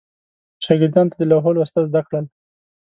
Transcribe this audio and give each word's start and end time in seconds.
شاګردانو 0.63 1.11
ته 1.11 1.15
د 1.19 1.23
لوحو 1.31 1.55
لوستل 1.55 1.83
زده 1.89 2.01
کړل. 2.07 2.25